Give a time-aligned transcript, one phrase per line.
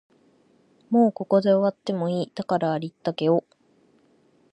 [0.89, 3.43] もうここで終わってもいい、だからありったけを